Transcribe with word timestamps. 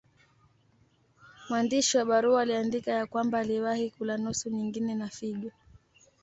Mwandishi 1.49 1.97
wa 1.97 2.05
barua 2.05 2.41
aliandika 2.41 2.91
ya 2.91 3.05
kwamba 3.05 3.39
aliwahi 3.39 3.89
kula 3.89 4.17
nusu 4.17 4.49
nyingine 4.49 4.99
ya 4.99 5.09
figo. 5.09 5.51